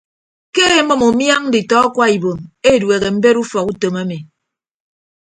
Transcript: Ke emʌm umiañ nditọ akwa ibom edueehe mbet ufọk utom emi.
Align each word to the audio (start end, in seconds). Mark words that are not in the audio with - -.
Ke 0.55 0.65
emʌm 0.79 1.01
umiañ 1.09 1.41
nditọ 1.47 1.75
akwa 1.85 2.05
ibom 2.15 2.39
edueehe 2.71 3.09
mbet 3.15 3.35
ufọk 3.41 3.67
utom 3.71 3.95
emi. 4.01 4.17